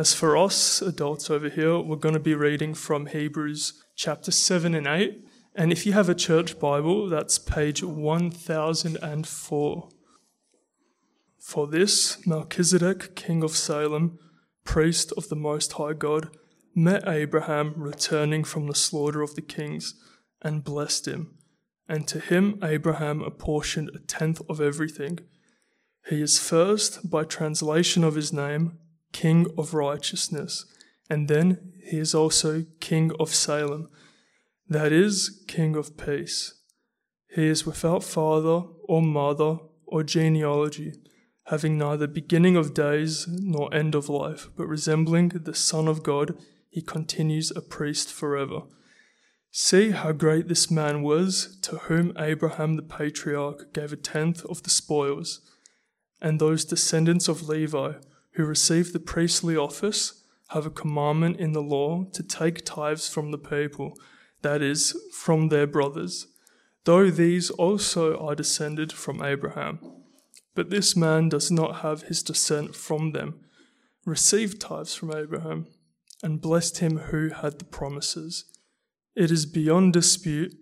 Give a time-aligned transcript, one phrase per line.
[0.00, 4.74] As for us adults over here, we're going to be reading from Hebrews chapter 7
[4.74, 5.22] and 8.
[5.54, 9.88] And if you have a church Bible, that's page 1004.
[11.38, 14.18] For this, Melchizedek, king of Salem,
[14.64, 16.30] priest of the Most High God,
[16.74, 19.96] met Abraham returning from the slaughter of the kings
[20.40, 21.34] and blessed him.
[21.86, 25.18] And to him Abraham apportioned a tenth of everything.
[26.08, 28.78] He is first, by translation of his name,
[29.12, 30.64] King of Righteousness,
[31.08, 33.88] and then he is also King of Salem,
[34.68, 36.54] that is, King of Peace.
[37.34, 40.94] He is without father or mother or genealogy,
[41.46, 46.36] having neither beginning of days nor end of life, but resembling the Son of God,
[46.68, 48.62] he continues a priest forever.
[49.50, 54.62] See how great this man was, to whom Abraham the patriarch gave a tenth of
[54.62, 55.40] the spoils,
[56.22, 57.94] and those descendants of Levi
[58.40, 63.30] who receive the priestly office have a commandment in the law to take tithes from
[63.30, 63.92] the people,
[64.40, 66.26] that is, from their brothers,
[66.84, 69.78] though these also are descended from Abraham.
[70.54, 73.40] But this man does not have his descent from them,
[74.06, 75.66] received tithes from Abraham,
[76.22, 78.46] and blessed him who had the promises.
[79.14, 80.54] It is beyond dispute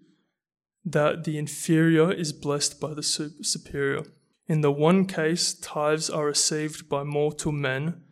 [0.84, 4.02] that the inferior is blessed by the superior.
[4.48, 8.02] In the one case, tithes are received by mortal men,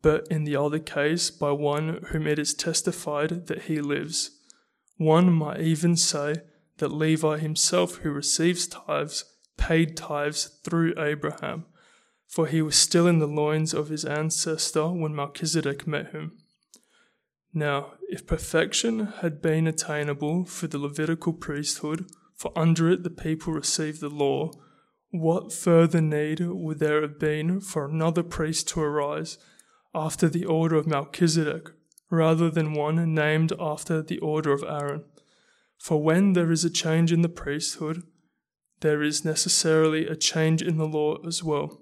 [0.00, 4.30] but in the other case, by one whom it is testified that he lives.
[4.96, 6.36] One might even say
[6.78, 9.24] that Levi himself, who receives tithes,
[9.58, 11.66] paid tithes through Abraham,
[12.26, 16.38] for he was still in the loins of his ancestor when Melchizedek met him.
[17.52, 23.52] Now, if perfection had been attainable for the Levitical priesthood, for under it the people
[23.52, 24.50] received the law,
[25.14, 29.38] what further need would there have been for another priest to arise
[29.94, 31.70] after the order of Melchizedek,
[32.10, 35.04] rather than one named after the order of Aaron?
[35.78, 38.02] For when there is a change in the priesthood,
[38.80, 41.80] there is necessarily a change in the law as well.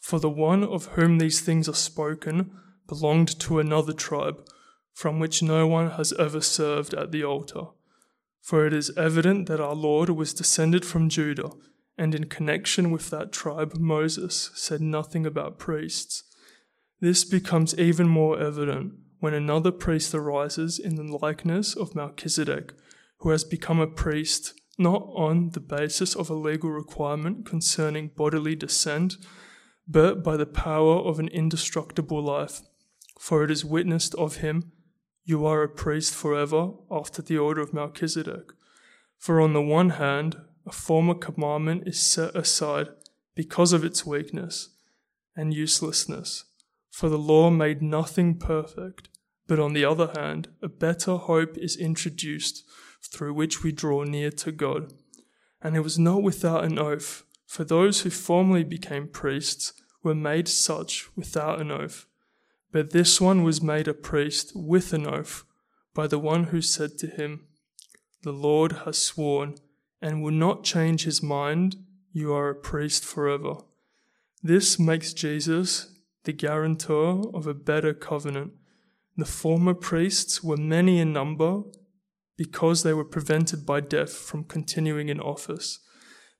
[0.00, 2.52] For the one of whom these things are spoken
[2.88, 4.42] belonged to another tribe,
[4.94, 7.64] from which no one has ever served at the altar.
[8.40, 11.50] For it is evident that our Lord was descended from Judah
[11.98, 16.24] and in connection with that tribe, Moses said nothing about priests.
[17.00, 22.74] This becomes even more evident when another priest arises in the likeness of Melchizedek,
[23.18, 28.54] who has become a priest not on the basis of a legal requirement concerning bodily
[28.54, 29.16] descent,
[29.88, 32.60] but by the power of an indestructible life.
[33.18, 34.72] For it is witnessed of him,
[35.24, 38.52] You are a priest forever after the order of Melchizedek.
[39.18, 42.88] For on the one hand, a former commandment is set aside
[43.34, 44.70] because of its weakness
[45.36, 46.44] and uselessness.
[46.90, 49.08] For the law made nothing perfect,
[49.46, 52.64] but on the other hand, a better hope is introduced
[53.02, 54.92] through which we draw near to God.
[55.62, 59.72] And it was not without an oath, for those who formerly became priests
[60.02, 62.06] were made such without an oath.
[62.72, 65.44] But this one was made a priest with an oath
[65.94, 67.46] by the one who said to him,
[68.22, 69.56] The Lord has sworn
[70.00, 71.76] and will not change his mind,
[72.12, 73.56] you are a priest forever.
[74.42, 75.92] This makes Jesus
[76.24, 78.52] the guarantor of a better covenant.
[79.16, 81.62] The former priests were many in number
[82.36, 85.80] because they were prevented by death from continuing in office,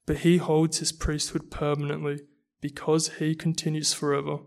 [0.05, 2.21] but he holds his priesthood permanently
[2.61, 4.38] because he continues forever.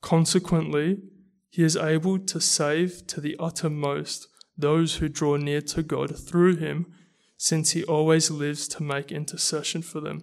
[0.00, 0.98] Consequently,
[1.50, 6.56] he is able to save to the uttermost those who draw near to God through
[6.56, 6.86] him
[7.36, 10.22] since he always lives to make intercession for them.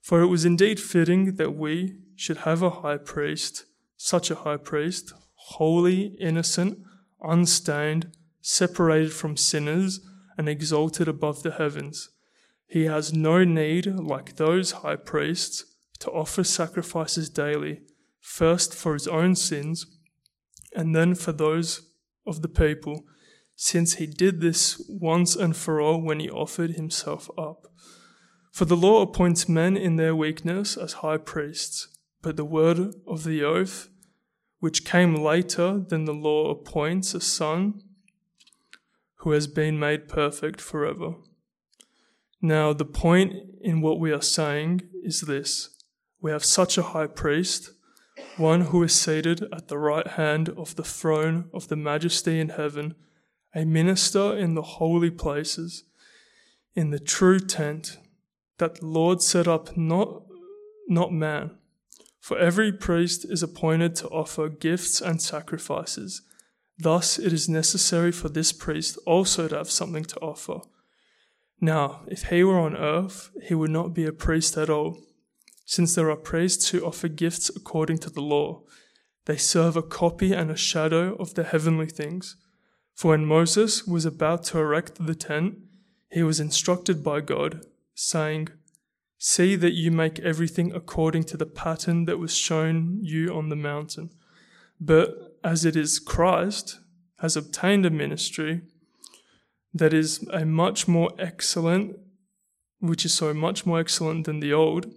[0.00, 3.64] For it was indeed fitting that we should have a high priest,
[3.96, 6.78] such a high priest, holy, innocent,
[7.20, 10.00] unstained, separated from sinners,
[10.36, 12.10] and exalted above the heavens.
[12.66, 15.64] He has no need, like those high priests,
[16.00, 17.82] to offer sacrifices daily,
[18.20, 19.86] first for his own sins,
[20.74, 21.92] and then for those
[22.26, 23.04] of the people
[23.62, 27.68] since he did this once and for all when he offered himself up.
[28.50, 31.86] For the law appoints men in their weakness as high priests,
[32.22, 33.88] but the word of the oath,
[34.58, 37.80] which came later than the law, appoints a son
[39.18, 41.14] who has been made perfect forever.
[42.40, 45.70] Now, the point in what we are saying is this
[46.20, 47.70] we have such a high priest,
[48.36, 52.48] one who is seated at the right hand of the throne of the majesty in
[52.48, 52.96] heaven
[53.54, 55.84] a minister in the holy places,
[56.74, 57.98] in the true tent
[58.58, 60.22] that the Lord set up, not,
[60.88, 61.58] not man.
[62.20, 66.22] For every priest is appointed to offer gifts and sacrifices.
[66.78, 70.60] Thus, it is necessary for this priest also to have something to offer.
[71.60, 75.00] Now, if he were on earth, he would not be a priest at all,
[75.64, 78.62] since there are priests who offer gifts according to the law.
[79.26, 82.36] They serve a copy and a shadow of the heavenly things.
[83.02, 85.58] For when Moses was about to erect the tent,
[86.12, 87.66] he was instructed by God,
[87.96, 88.50] saying,
[89.18, 93.56] See that you make everything according to the pattern that was shown you on the
[93.56, 94.10] mountain.
[94.80, 96.78] But as it is Christ
[97.18, 98.60] has obtained a ministry
[99.74, 101.98] that is a much more excellent,
[102.78, 104.94] which is so much more excellent than the old,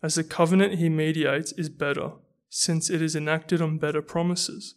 [0.00, 2.12] as the covenant he mediates is better,
[2.48, 4.76] since it is enacted on better promises.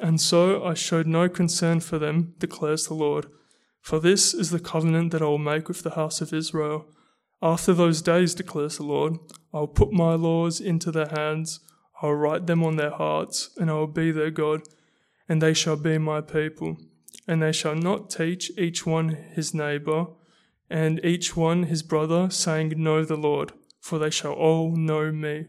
[0.00, 3.26] and so I showed no concern for them, declares the Lord.
[3.80, 6.86] For this is the covenant that I will make with the house of Israel
[7.42, 9.16] after those days, declares the Lord,
[9.52, 11.60] I will put my laws into their hands,
[12.02, 14.62] I will write them on their hearts, and I will be their God,
[15.28, 16.76] and they shall be my people.
[17.26, 20.06] And they shall not teach each one his neighbor,
[20.68, 25.46] and each one his brother, saying, Know the Lord, for they shall all know me,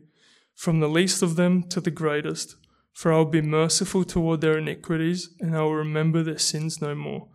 [0.56, 2.56] from the least of them to the greatest.
[2.94, 6.94] For I will be merciful toward their iniquities, and I will remember their sins no
[6.94, 7.30] more.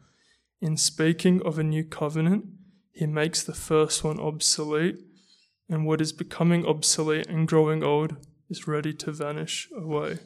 [0.60, 2.46] In speaking of a new covenant,
[2.92, 4.96] he makes the first one obsolete,
[5.68, 8.16] and what is becoming obsolete and growing old
[8.48, 10.18] is ready to vanish away.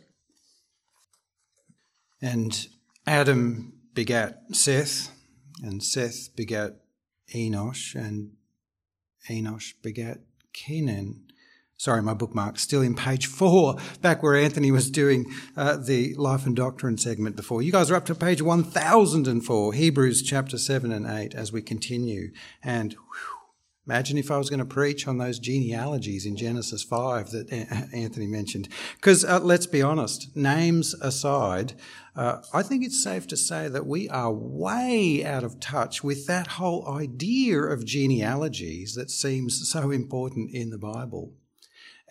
[2.23, 2.69] And
[3.07, 5.11] Adam begat Seth,
[5.63, 6.77] and Seth begat
[7.35, 8.33] Enosh, and
[9.29, 10.19] Enosh begat
[10.53, 11.25] Kenan,
[11.81, 15.25] sorry, my bookmark, still in page four, back where Anthony was doing
[15.57, 17.63] uh, the life and doctrine segment before.
[17.63, 22.33] You guys are up to page 1004, Hebrews chapter 7 and 8, as we continue.
[22.63, 23.39] And whew,
[23.87, 27.51] imagine if I was going to preach on those genealogies in Genesis 5 that
[27.95, 28.69] Anthony mentioned.
[28.97, 31.73] Because uh, let's be honest, names aside,
[32.15, 36.27] uh, I think it's safe to say that we are way out of touch with
[36.27, 41.33] that whole idea of genealogies that seems so important in the Bible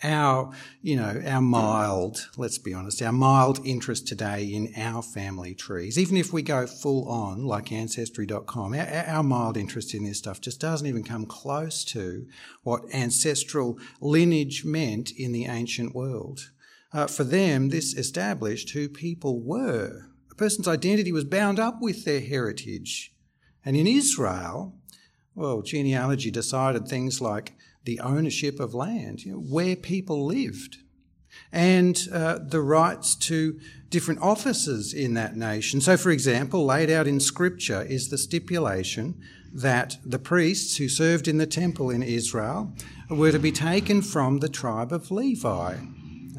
[0.03, 0.51] our,
[0.81, 5.97] you know, our mild, let's be honest, our mild interest today in our family trees,
[5.97, 10.41] even if we go full on like ancestry.com, our, our mild interest in this stuff
[10.41, 12.25] just doesn't even come close to
[12.63, 16.51] what ancestral lineage meant in the ancient world.
[16.91, 20.07] Uh, for them, this established who people were.
[20.31, 23.13] A person's identity was bound up with their heritage.
[23.63, 24.75] And in Israel,
[25.35, 30.77] well, genealogy decided things like the ownership of land, you know, where people lived,
[31.51, 33.59] and uh, the rights to
[33.89, 35.81] different offices in that nation.
[35.81, 39.21] So, for example, laid out in Scripture is the stipulation
[39.53, 42.73] that the priests who served in the temple in Israel
[43.09, 45.77] were to be taken from the tribe of Levi.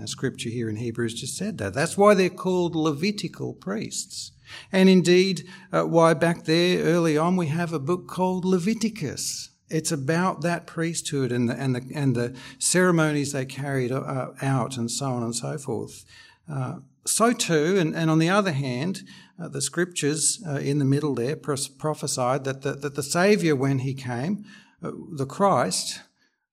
[0.01, 1.75] Now, scripture here in Hebrews just said that.
[1.75, 4.33] That's why they're called Levitical priests.
[4.73, 9.50] And indeed, uh, why back there early on we have a book called Leviticus.
[9.71, 14.77] It's about that priesthood and the, and the, and the ceremonies they carried uh, out
[14.77, 16.05] and so on and so forth.
[16.51, 19.03] Uh, so too, and, and on the other hand,
[19.41, 23.79] uh, the scriptures uh, in the middle there prophesied that the, that the Saviour, when
[23.81, 24.45] he came,
[24.83, 26.01] uh, the Christ,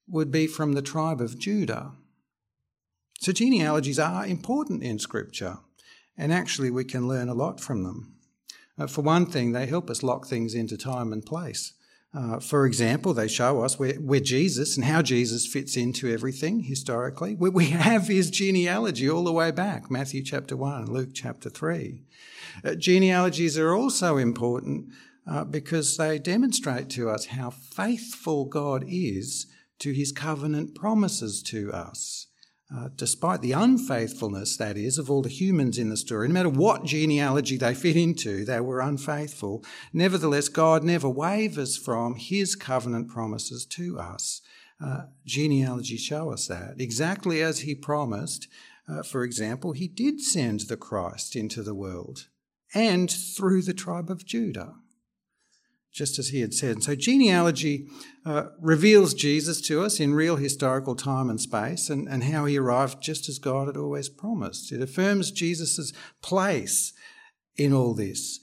[0.07, 1.91] would be from the tribe of Judah.
[3.19, 5.57] So genealogies are important in scripture,
[6.17, 8.13] and actually we can learn a lot from them.
[8.77, 11.73] Uh, for one thing, they help us lock things into time and place.
[12.17, 16.61] Uh, for example, they show us where, where, Jesus and how Jesus fits into everything
[16.61, 17.35] historically.
[17.35, 22.01] We, we, have his genealogy all the way back Matthew chapter 1, Luke chapter 3.
[22.65, 24.87] Uh, genealogies are also important
[25.27, 29.45] uh, because they demonstrate to us how faithful God is
[29.77, 32.26] to his covenant promises to us.
[32.69, 36.49] Uh, despite the unfaithfulness, that is, of all the humans in the story, no matter
[36.49, 39.63] what genealogy they fit into, they were unfaithful.
[39.93, 44.41] Nevertheless, God never wavers from his covenant promises to us.
[44.83, 46.75] Uh, genealogies show us that.
[46.77, 48.49] Exactly as he promised,
[48.89, 52.27] uh, for example, he did send the Christ into the world
[52.73, 54.73] and through the tribe of Judah.
[55.97, 56.71] Just as he had said.
[56.71, 57.87] And so genealogy
[58.23, 62.57] uh, reveals Jesus to us in real historical time and space and, and how he
[62.57, 64.71] arrived just as God had always promised.
[64.71, 66.93] It affirms Jesus' place
[67.55, 68.39] in all this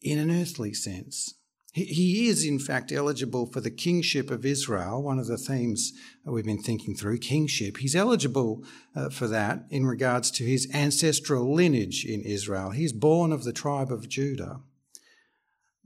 [0.00, 1.34] in an earthly sense.
[1.72, 5.92] He is, in fact, eligible for the kingship of Israel, one of the themes
[6.24, 7.78] we've been thinking through, kingship.
[7.78, 8.62] He's eligible
[8.94, 12.70] uh, for that in regards to his ancestral lineage in Israel.
[12.70, 14.60] He's born of the tribe of Judah.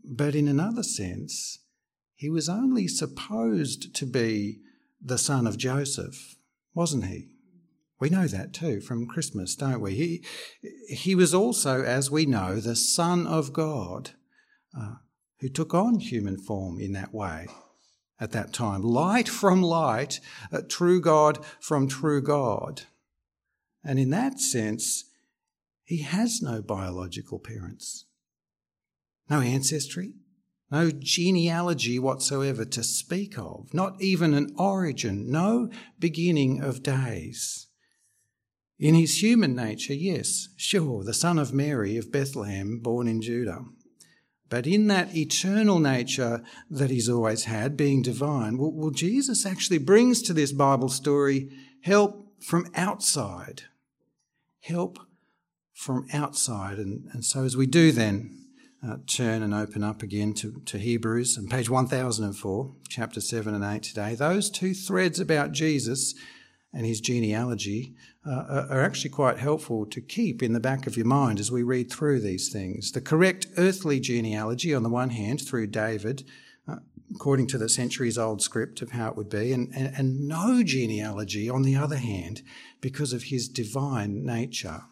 [0.09, 1.59] But in another sense,
[2.15, 4.61] he was only supposed to be
[5.01, 6.37] the son of Joseph,
[6.75, 7.29] wasn't he?
[8.01, 9.95] We know that too from Christmas, don't we?
[9.95, 10.25] He,
[10.89, 14.11] he was also, as we know, the Son of God.
[14.77, 14.95] Uh,
[15.41, 17.47] who took on human form in that way
[18.21, 18.83] at that time.
[18.83, 20.21] Light from light,
[20.53, 22.83] uh, true God from true God.
[23.85, 25.05] And in that sense,
[25.85, 28.05] he has no biological parents,
[29.29, 30.15] no ancestry,
[30.71, 37.67] no genealogy whatsoever to speak of, not even an origin, no beginning of days.
[38.79, 43.65] In his human nature, yes, sure, the son of Mary of Bethlehem, born in Judah.
[44.49, 49.79] But in that eternal nature that he's always had, being divine, well, well, Jesus actually
[49.79, 51.51] brings to this Bible story
[51.83, 53.65] help from outside.
[54.61, 54.99] Help
[55.75, 56.79] from outside.
[56.79, 58.48] And, and so as we do then,
[58.87, 63.65] uh, turn and open up again to, to Hebrews and page 1004, chapter 7 and
[63.65, 64.15] 8 today.
[64.15, 66.15] Those two threads about Jesus
[66.73, 67.95] and his genealogy
[68.27, 71.63] uh, are actually quite helpful to keep in the back of your mind as we
[71.63, 72.93] read through these things.
[72.93, 76.25] The correct earthly genealogy, on the one hand, through David,
[76.69, 76.77] uh,
[77.15, 80.63] according to the centuries old script of how it would be, and, and, and no
[80.63, 82.43] genealogy, on the other hand,
[82.81, 84.83] because of his divine nature.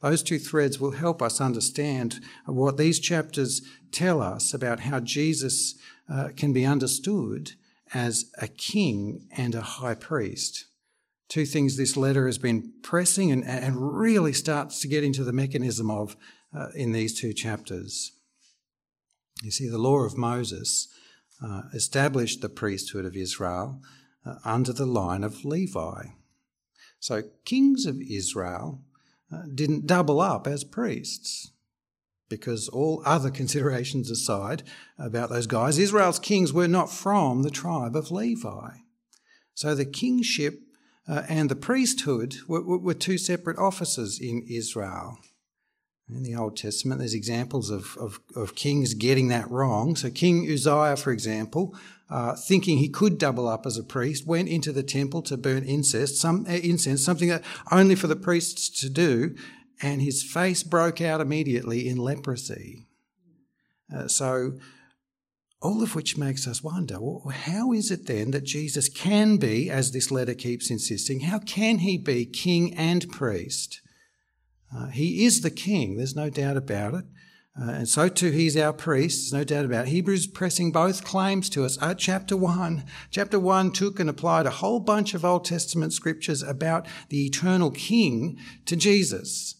[0.00, 5.74] Those two threads will help us understand what these chapters tell us about how Jesus
[6.08, 7.52] uh, can be understood
[7.94, 10.66] as a king and a high priest
[11.28, 15.32] two things this letter has been pressing and, and really starts to get into the
[15.32, 16.16] mechanism of
[16.56, 18.12] uh, in these two chapters.
[19.42, 20.88] You see, the law of Moses
[21.44, 23.82] uh, established the priesthood of Israel
[24.24, 26.06] uh, under the line of Levi.
[26.98, 28.80] So, kings of Israel
[29.54, 31.50] didn't double up as priests.
[32.28, 34.64] Because all other considerations aside
[34.98, 38.70] about those guys, Israel's kings were not from the tribe of Levi.
[39.54, 40.60] So the kingship
[41.08, 45.18] uh, and the priesthood were, were, two separate offices in Israel.
[46.08, 49.96] In the Old Testament, there's examples of, of, of kings getting that wrong.
[49.96, 51.74] So, King Uzziah, for example,
[52.08, 55.64] uh, thinking he could double up as a priest, went into the temple to burn
[55.64, 59.34] incense, some, uh, incense, something that only for the priests to do,
[59.82, 62.86] and his face broke out immediately in leprosy.
[63.94, 64.52] Uh, so,
[65.60, 69.68] all of which makes us wonder well, how is it then that Jesus can be,
[69.68, 73.80] as this letter keeps insisting, how can he be king and priest?
[74.74, 77.04] Uh, he is the king, there's no doubt about it.
[77.58, 79.90] Uh, and so too he's our priest, there's no doubt about it.
[79.90, 81.78] Hebrews pressing both claims to us.
[81.80, 82.84] Uh, chapter 1.
[83.10, 87.70] Chapter 1 took and applied a whole bunch of Old Testament scriptures about the eternal
[87.70, 89.54] king to Jesus.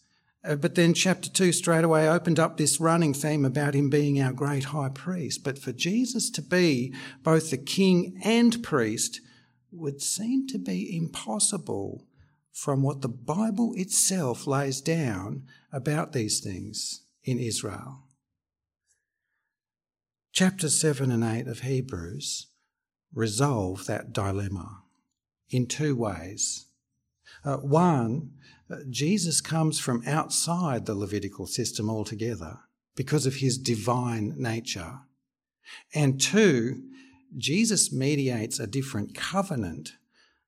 [0.45, 4.21] Uh, but then chapter 2 straight away opened up this running theme about him being
[4.21, 5.43] our great high priest.
[5.43, 9.23] But for Jesus to be both the king and priest
[9.73, 12.07] would seem to be impossible
[12.53, 18.05] from what the Bible itself lays down about these things in Israel.
[20.33, 22.47] Chapter 7 and 8 of Hebrews
[23.13, 24.83] resolve that dilemma
[25.51, 26.67] in two ways.
[27.45, 28.33] Uh, one,
[28.71, 32.61] uh, Jesus comes from outside the Levitical system altogether
[32.95, 35.01] because of his divine nature.
[35.95, 36.83] And two,
[37.37, 39.93] Jesus mediates a different covenant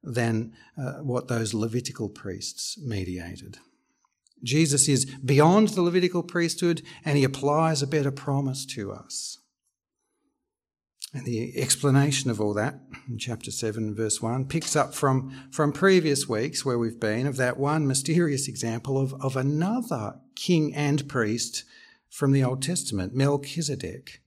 [0.03, 3.59] than uh, what those Levitical priests mediated.
[4.43, 9.39] Jesus is beyond the Levitical priesthood and he applies a better promise to us.
[11.15, 15.73] And the explanation of all that in chapter 7, verse 1, picks up from, from
[15.73, 21.09] previous weeks where we've been of that one mysterious example of, of another king and
[21.09, 21.65] priest
[22.11, 24.21] from the Old Testament, Melchizedek.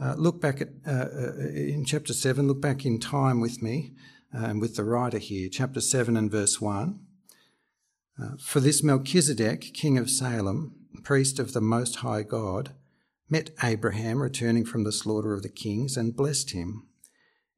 [0.00, 3.92] Uh, look back at, uh, uh, in chapter 7, look back in time with me
[4.32, 6.98] and um, with the writer here, chapter 7 and verse 1.
[8.20, 12.74] Uh, For this Melchizedek, king of Salem, priest of the Most High God,
[13.28, 16.86] met Abraham returning from the slaughter of the kings and blessed him.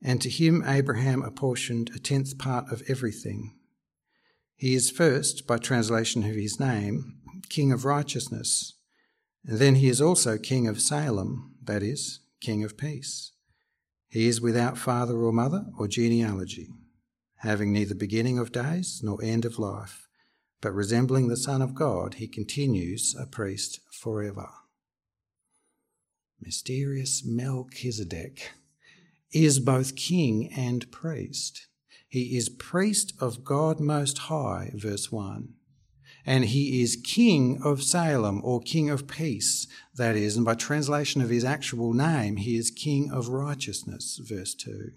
[0.02, 3.56] And to him Abraham apportioned a tenth part of everything.
[4.56, 7.18] He is first, by translation of his name,
[7.48, 8.74] King of Righteousness.
[9.44, 13.32] And then he is also King of Salem, that is, King of peace.
[14.08, 16.68] He is without father or mother or genealogy,
[17.38, 20.03] having neither beginning of days nor end of life,
[20.64, 24.48] but resembling the Son of God, he continues a priest forever.
[26.40, 28.50] Mysterious Melchizedek
[29.30, 31.66] is both king and priest.
[32.08, 35.50] He is priest of God Most High, verse 1.
[36.24, 39.66] And he is king of Salem, or king of peace,
[39.96, 40.34] that is.
[40.34, 44.92] And by translation of his actual name, he is king of righteousness, verse 2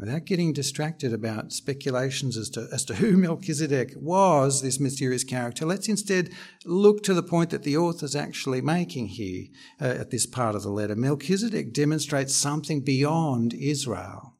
[0.00, 5.66] without getting distracted about speculations as to, as to who Melchizedek was, this mysterious character,
[5.66, 6.30] let's instead
[6.64, 9.44] look to the point that the author is actually making here
[9.80, 10.96] uh, at this part of the letter.
[10.96, 14.36] Melchizedek demonstrates something beyond Israel.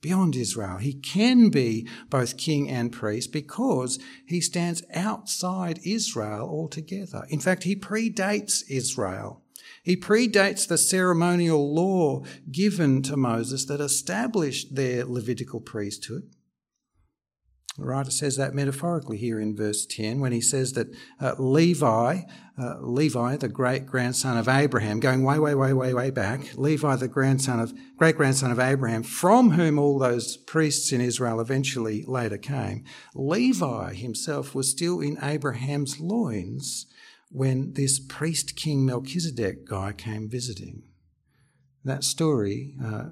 [0.00, 0.78] Beyond Israel.
[0.78, 7.24] He can be both king and priest because he stands outside Israel altogether.
[7.28, 9.42] In fact, he predates Israel.
[9.82, 16.30] He predates the ceremonial law given to Moses that established their Levitical priesthood.
[17.78, 20.88] The writer says that metaphorically here in verse 10 when he says that
[21.18, 22.20] uh, Levi,
[22.58, 26.96] uh, Levi, the great grandson of Abraham, going way, way, way, way, way back, Levi,
[26.96, 32.04] the grandson of, great grandson of Abraham, from whom all those priests in Israel eventually
[32.06, 36.86] later came, Levi himself was still in Abraham's loins
[37.32, 40.82] when this priest king Melchizedek guy came visiting.
[41.84, 43.10] That story uh,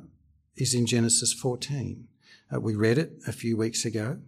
[0.56, 2.06] is in Genesis 14.
[2.54, 4.18] Uh, we read it a few weeks ago.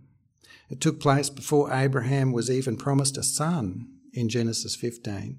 [0.71, 5.39] It took place before Abraham was even promised a son in Genesis 15.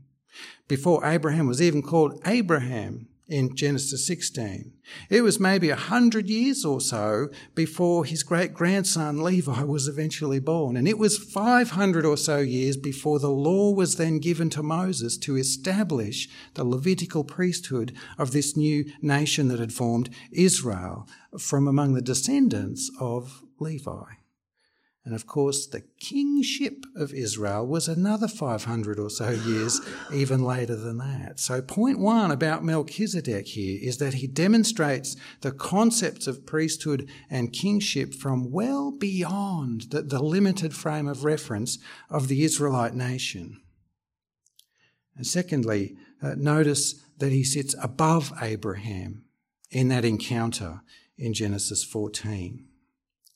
[0.68, 4.74] Before Abraham was even called Abraham in Genesis 16.
[5.10, 10.40] It was maybe a hundred years or so before his great grandson Levi was eventually
[10.40, 10.76] born.
[10.76, 15.18] And it was 500 or so years before the law was then given to Moses
[15.20, 21.08] to establish the Levitical priesthood of this new nation that had formed Israel
[21.40, 24.23] from among the descendants of Levi.
[25.06, 29.82] And of course, the kingship of Israel was another 500 or so years,
[30.14, 31.42] even later than that.
[31.42, 37.52] So, point one about Melchizedek here is that he demonstrates the concepts of priesthood and
[37.52, 43.62] kingship from well beyond the, the limited frame of reference of the Israelite nation.
[45.18, 49.26] And secondly, uh, notice that he sits above Abraham
[49.70, 50.82] in that encounter
[51.18, 52.68] in Genesis 14.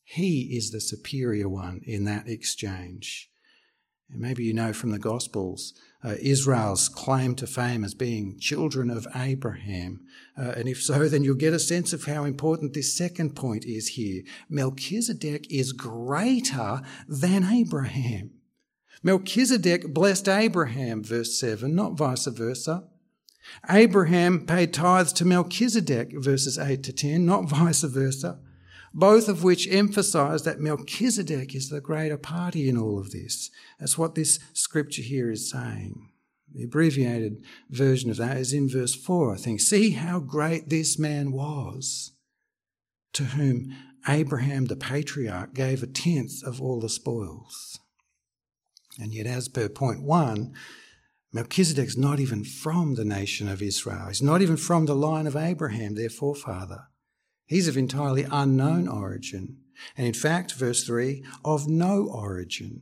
[0.09, 3.29] He is the superior one in that exchange.
[4.09, 8.89] And maybe you know from the Gospels uh, Israel's claim to fame as being children
[8.89, 9.99] of Abraham.
[10.39, 13.65] Uh, and if so, then you'll get a sense of how important this second point
[13.65, 14.23] is here.
[14.49, 18.31] Melchizedek is greater than Abraham.
[19.03, 22.85] Melchizedek blessed Abraham, verse 7, not vice versa.
[23.69, 28.39] Abraham paid tithes to Melchizedek, verses 8 to 10, not vice versa
[28.97, 33.51] both of which emphasize that Melchizedek is the greater party in all of this.
[33.79, 36.09] That's what this scripture here is saying.
[36.51, 39.61] The abbreviated version of that is in verse 4, I think.
[39.61, 42.13] See how great this man was,
[43.13, 43.71] to whom
[44.07, 47.79] Abraham the patriarch gave a tenth of all the spoils.
[48.99, 50.55] And yet, as per point one,
[51.31, 54.07] Melchizedek's not even from the nation of Israel.
[54.07, 56.87] He's not even from the line of Abraham, their forefather.
[57.47, 59.57] He's of entirely unknown origin,
[59.95, 62.81] and in fact, verse 3, of no origin.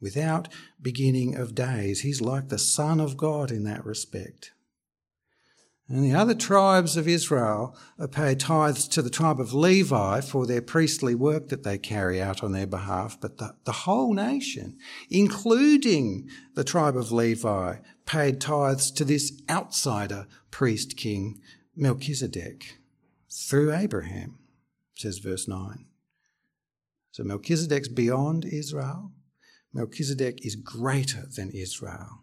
[0.00, 0.48] Without
[0.82, 4.52] beginning of days, he's like the Son of God in that respect.
[5.88, 7.74] And the other tribes of Israel
[8.10, 12.42] pay tithes to the tribe of Levi for their priestly work that they carry out
[12.42, 14.76] on their behalf, but the, the whole nation,
[15.08, 21.40] including the tribe of Levi, paid tithes to this outsider priest king,
[21.74, 22.78] Melchizedek
[23.34, 24.38] through Abraham,
[24.94, 25.86] says verse 9.
[27.10, 29.10] So Melchizedek's beyond Israel.
[29.72, 32.22] Melchizedek is greater than Israel.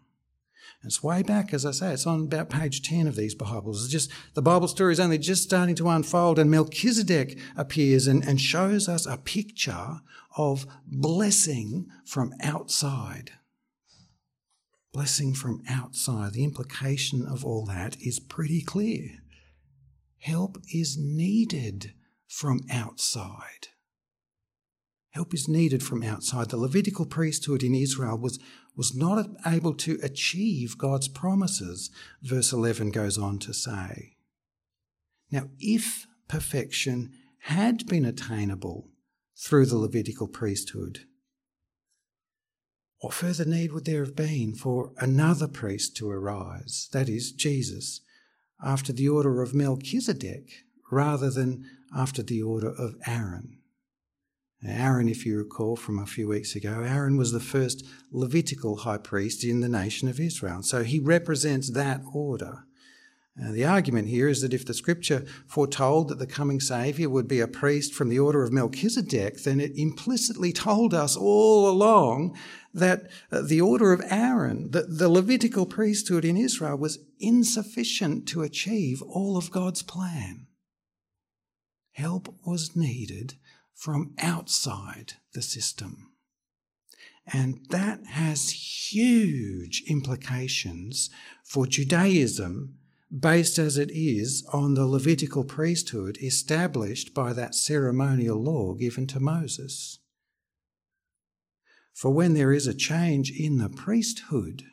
[0.84, 3.84] It's way back, as I say, it's on about page 10 of these Bibles.
[3.84, 8.24] It's just the Bible story is only just starting to unfold, and Melchizedek appears and,
[8.24, 10.00] and shows us a picture
[10.36, 13.32] of blessing from outside.
[14.92, 16.32] Blessing from outside.
[16.32, 19.21] The implication of all that is pretty clear.
[20.22, 21.94] Help is needed
[22.28, 23.68] from outside.
[25.10, 26.48] Help is needed from outside.
[26.48, 28.38] The Levitical priesthood in Israel was,
[28.76, 31.90] was not able to achieve God's promises,
[32.22, 34.14] verse 11 goes on to say.
[35.32, 38.90] Now, if perfection had been attainable
[39.36, 41.00] through the Levitical priesthood,
[43.00, 48.02] what further need would there have been for another priest to arise, that is, Jesus,
[48.62, 51.64] after the order of Melchizedek rather than
[51.96, 53.58] after the order of Aaron.
[54.64, 58.98] Aaron, if you recall from a few weeks ago, Aaron was the first Levitical high
[58.98, 60.62] priest in the nation of Israel.
[60.62, 62.64] So he represents that order.
[63.40, 67.26] Uh, the argument here is that if the scripture foretold that the coming Saviour would
[67.26, 72.36] be a priest from the order of Melchizedek, then it implicitly told us all along
[72.74, 78.42] that uh, the order of Aaron, the, the Levitical priesthood in Israel, was insufficient to
[78.42, 80.46] achieve all of God's plan.
[81.92, 83.34] Help was needed
[83.74, 86.12] from outside the system.
[87.26, 91.08] And that has huge implications
[91.44, 92.78] for Judaism
[93.18, 99.20] based as it is on the Levitical priesthood established by that ceremonial law given to
[99.20, 99.98] Moses.
[101.92, 104.64] For when there is a change in the priesthood,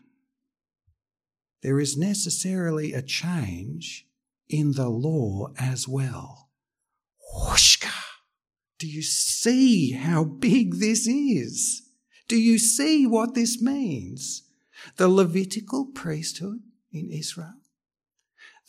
[1.61, 4.07] there is necessarily a change
[4.47, 6.49] in the law as well.
[7.35, 7.91] Whooshka!
[8.77, 11.81] Do you see how big this is?
[12.29, 14.43] Do you see what this means?
[14.95, 16.61] The Levitical priesthood
[16.93, 17.55] in Israel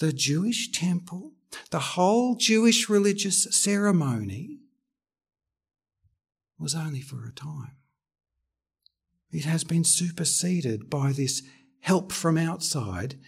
[0.00, 1.32] the Jewish temple,
[1.70, 4.58] the whole Jewish religious ceremony
[6.58, 7.76] was only for a time.
[9.30, 11.42] It has been superseded by this
[11.80, 13.18] help from outside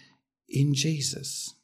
[0.49, 1.55] in Jesus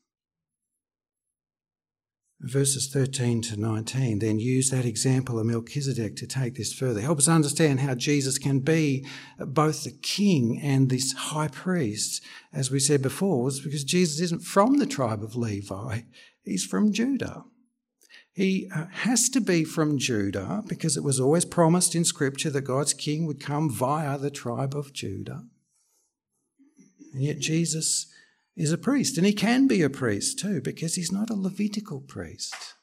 [2.41, 7.01] verses 13 to 19 then use that example of Melchizedek to take this further.
[7.01, 9.05] Help us understand how Jesus can be
[9.39, 12.23] both the king and this high priest.
[12.53, 16.03] As we said before, was because Jesus isn't from the tribe of Levi,
[16.43, 17.45] he's from Judah.
[18.33, 22.61] He uh, has to be from Judah because it was always promised in Scripture that
[22.61, 25.43] God's king would come via the tribe of Judah.
[27.13, 28.07] And yet Jesus
[28.59, 32.01] is a priest, and he can be a priest too, because he's not a Levitical
[32.01, 32.75] priest.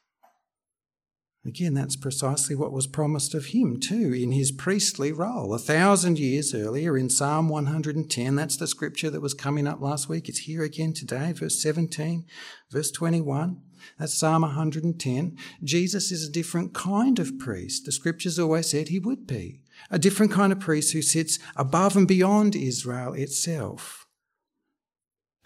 [1.44, 5.54] Again, that's precisely what was promised of him too in his priestly role.
[5.54, 10.08] A thousand years earlier in Psalm 110, that's the scripture that was coming up last
[10.08, 10.28] week.
[10.28, 12.24] It's here again today, verse 17,
[12.72, 13.60] verse 21.
[13.96, 15.36] That's Psalm 110.
[15.62, 17.84] Jesus is a different kind of priest.
[17.84, 19.62] The scriptures always said he would be.
[19.88, 24.05] A different kind of priest who sits above and beyond Israel itself.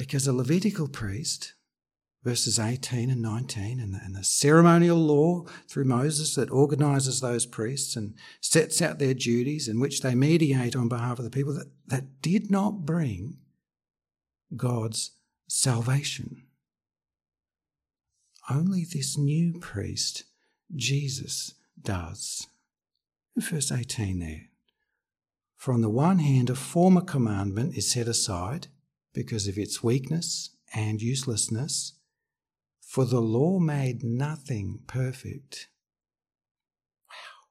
[0.01, 1.53] Because a Levitical priest,
[2.25, 7.45] verses 18 and 19, and the, and the ceremonial law through Moses that organises those
[7.45, 11.53] priests and sets out their duties in which they mediate on behalf of the people,
[11.53, 13.41] that, that did not bring
[14.57, 15.11] God's
[15.51, 16.45] salvation.
[18.49, 20.25] Only this new priest,
[20.75, 22.47] Jesus, does.
[23.37, 24.49] Verse 18 there.
[25.57, 28.69] For on the one hand, a former commandment is set aside
[29.13, 31.95] because of its weakness and uselessness,
[32.81, 35.69] for the law made nothing perfect.
[37.09, 37.49] Wow.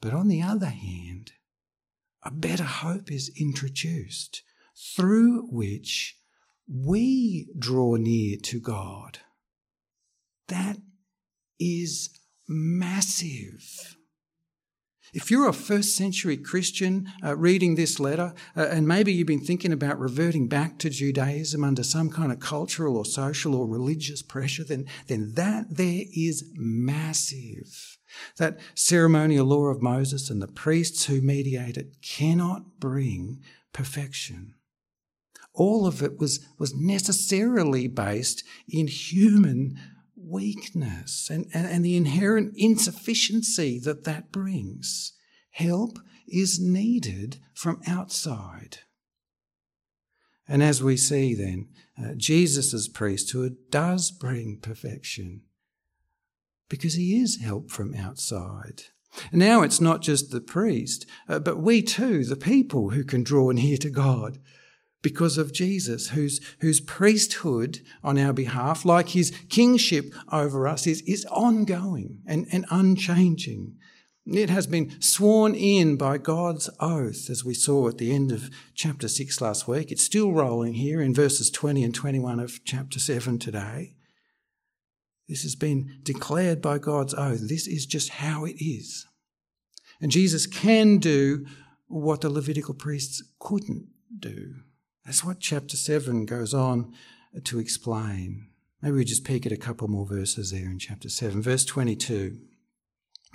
[0.00, 1.32] But on the other hand,
[2.22, 4.42] a better hope is introduced
[4.96, 6.18] through which
[6.66, 9.18] we draw near to God.
[10.48, 10.78] That
[11.60, 12.10] is
[12.48, 13.96] massive.
[15.14, 19.44] If you're a first century Christian uh, reading this letter, uh, and maybe you've been
[19.44, 24.22] thinking about reverting back to Judaism under some kind of cultural or social or religious
[24.22, 27.96] pressure, then, then that there is massive.
[28.38, 33.40] That ceremonial law of Moses and the priests who mediate it cannot bring
[33.72, 34.54] perfection.
[35.52, 39.78] All of it was, was necessarily based in human
[40.26, 45.12] weakness and, and, and the inherent insufficiency that that brings.
[45.50, 48.78] Help is needed from outside.
[50.48, 55.42] And as we see then, uh, Jesus' priesthood does bring perfection
[56.68, 58.82] because he is help from outside.
[59.32, 63.52] Now it's not just the priest, uh, but we too, the people who can draw
[63.52, 64.38] near to God
[65.04, 71.02] because of Jesus, whose, whose priesthood on our behalf, like his kingship over us, is,
[71.02, 73.76] is ongoing and, and unchanging.
[74.26, 78.48] It has been sworn in by God's oath, as we saw at the end of
[78.74, 79.92] chapter 6 last week.
[79.92, 83.96] It's still rolling here in verses 20 and 21 of chapter 7 today.
[85.28, 87.46] This has been declared by God's oath.
[87.46, 89.06] This is just how it is.
[90.00, 91.44] And Jesus can do
[91.88, 93.88] what the Levitical priests couldn't
[94.18, 94.54] do.
[95.04, 96.94] That's what chapter 7 goes on
[97.44, 98.48] to explain.
[98.80, 101.42] Maybe we just peek at a couple more verses there in chapter 7.
[101.42, 102.38] Verse 22.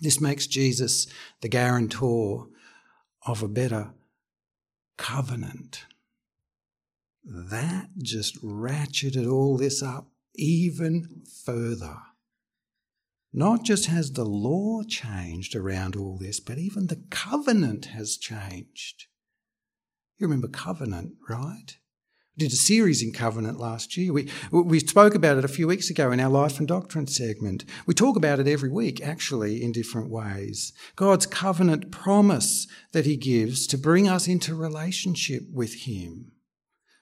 [0.01, 1.07] This makes Jesus
[1.41, 2.47] the guarantor
[3.25, 3.91] of a better
[4.97, 5.85] covenant.
[7.23, 11.97] that just ratcheted all this up even further.
[13.31, 19.05] Not just has the law changed around all this, but even the covenant has changed.
[20.19, 21.77] You remember covenant, right?
[22.35, 24.11] We did a series in covenant last year.
[24.11, 27.63] We, we spoke about it a few weeks ago in our Life and Doctrine segment.
[27.87, 30.73] We talk about it every week, actually, in different ways.
[30.97, 36.33] God's covenant promise that He gives to bring us into relationship with Him.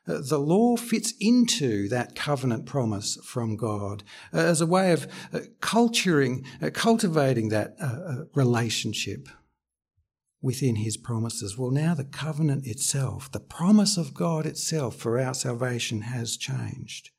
[0.08, 5.08] Uh, the law fits into that covenant promise from God uh, as a way of
[5.34, 7.75] uh, culturing, cultivating that
[8.36, 9.27] relationship
[10.41, 11.58] within his promises.
[11.58, 17.10] Well, now the covenant itself, the promise of God itself for our salvation has changed.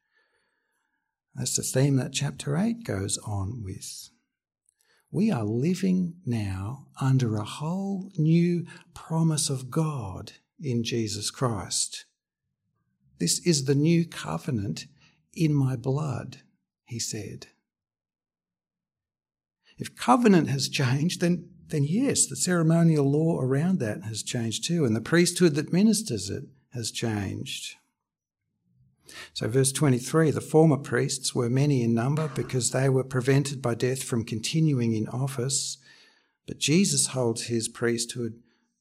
[1.35, 4.11] That's the theme that chapter 8 goes on with.
[5.11, 12.05] We are living now under a whole new promise of God in Jesus Christ.
[13.19, 14.87] This is the new covenant
[15.35, 16.43] in my blood,
[16.85, 17.47] he said.
[19.79, 24.85] If covenant has changed, then, then yes, the ceremonial law around that has changed too,
[24.85, 27.77] and the priesthood that ministers it has changed.
[29.33, 33.75] So, verse 23 the former priests were many in number because they were prevented by
[33.75, 35.79] death from continuing in office,
[36.47, 38.35] but Jesus holds his priesthood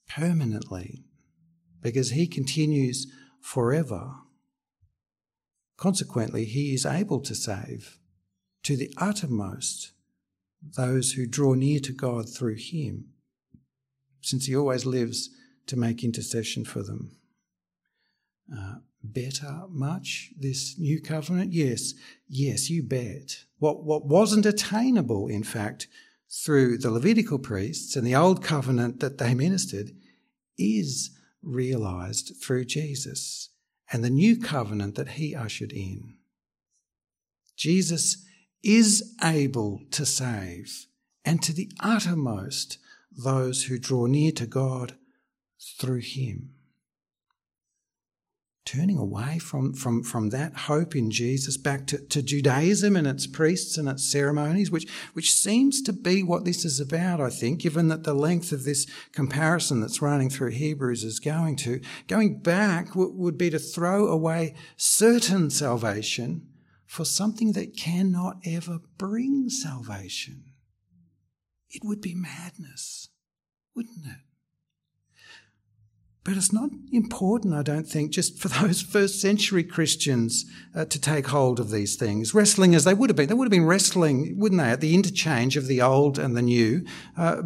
[0.10, 1.04] permanently
[1.82, 3.08] because he continues
[3.42, 4.12] forever.
[5.78, 8.00] Consequently, he is able to save
[8.64, 9.92] to the uttermost
[10.62, 13.10] those who draw near to God through him,
[14.22, 15.30] since he always lives
[15.68, 17.18] to make intercession for them.
[18.56, 21.54] Uh, better much this new covenant?
[21.54, 21.94] Yes,
[22.28, 23.44] yes, you bet.
[23.60, 25.88] What, what wasn't attainable, in fact,
[26.30, 29.92] through the Levitical priests and the old covenant that they ministered
[30.58, 33.50] is realized through Jesus
[33.92, 36.16] and the new covenant that he ushered in.
[37.56, 38.26] Jesus
[38.64, 40.88] is able to save
[41.24, 42.78] and to the uttermost
[43.12, 44.96] those who draw near to God
[45.80, 46.52] through him
[48.68, 53.26] turning away from, from, from that hope in Jesus back to, to Judaism and its
[53.26, 57.62] priests and its ceremonies, which, which seems to be what this is about, I think,
[57.62, 61.80] given that the length of this comparison that's running through Hebrews is going to.
[62.10, 66.46] Going back w- would be to throw away certain salvation
[66.88, 70.46] for something that cannot ever bring salvation.
[71.70, 73.10] It would be madness,
[73.76, 74.22] wouldn't it?
[76.24, 80.46] But it's not important, I don't think, just for those first century Christians
[80.76, 83.28] uh, to take hold of these things, wrestling as they would have been.
[83.28, 86.42] They would have been wrestling, wouldn't they, at the interchange of the old and the
[86.42, 86.86] new.
[87.18, 87.44] Uh,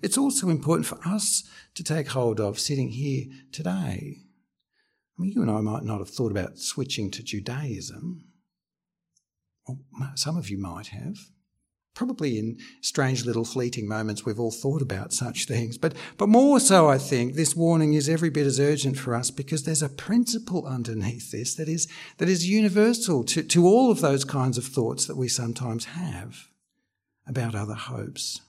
[0.00, 1.44] it's also important for us
[1.74, 4.16] to take hold of sitting here today.
[5.18, 8.24] I mean, you and I might not have thought about switching to Judaism.
[10.14, 11.18] Some of you might have
[11.96, 15.78] probably in strange little fleeting moments we've all thought about such things.
[15.78, 19.30] But, but more so, I think, this warning is every bit as urgent for us
[19.30, 24.00] because there's a principle underneath this that is, that is universal to, to all of
[24.00, 26.48] those kinds of thoughts that we sometimes have
[27.26, 28.42] about other hopes.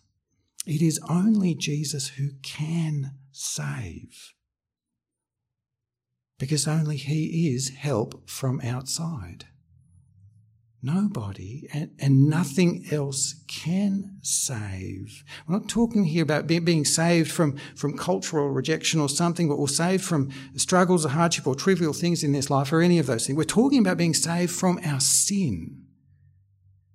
[0.66, 4.34] It is only Jesus who can save
[6.38, 9.46] because only he is help from outside.
[10.84, 15.24] Nobody and, and, nothing else can save.
[15.48, 19.68] We're not talking here about be, being saved from, from cultural rejection or something, or
[19.68, 23.26] saved from struggles or hardship or trivial things in this life or any of those
[23.26, 23.36] things.
[23.36, 25.84] We're talking about being saved from our sin.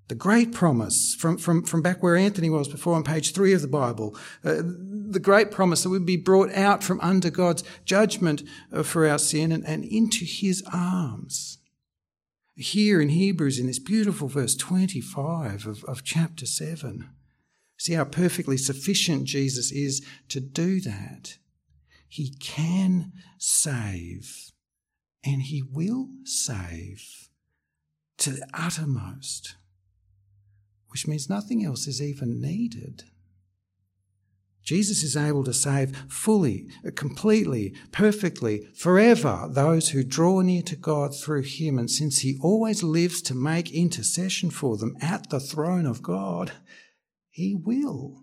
[0.06, 3.62] The great promise from, from, from back where Anthony was before on page three of
[3.62, 8.44] the Bible, uh, the great promise that we'd be brought out from under God's judgment
[8.72, 11.58] uh, for our sin and, and into his arms
[12.56, 17.08] here in Hebrews, in this beautiful verse 25 of, of chapter 7.
[17.78, 21.38] See how perfectly sufficient Jesus is to do that.
[22.08, 24.52] He can save,
[25.24, 27.30] and He will save
[28.18, 29.56] to the uttermost,
[30.88, 33.04] which means nothing else is even needed.
[34.62, 41.14] Jesus is able to save fully, completely, perfectly, forever those who draw near to God
[41.14, 41.78] through him.
[41.78, 46.52] And since he always lives to make intercession for them at the throne of God,
[47.30, 48.22] he will.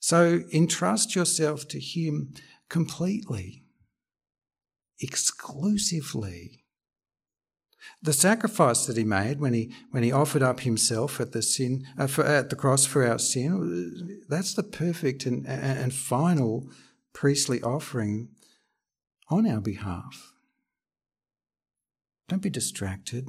[0.00, 2.34] So entrust yourself to him
[2.68, 3.64] completely,
[4.98, 6.59] exclusively.
[8.02, 11.86] The sacrifice that he made when he, when he offered up himself at the, sin,
[11.98, 16.68] uh, for, at the cross for our sin, that's the perfect and, and final
[17.12, 18.28] priestly offering
[19.28, 20.32] on our behalf.
[22.28, 23.28] Don't be distracted